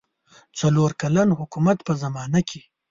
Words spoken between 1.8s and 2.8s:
په زمانه کې.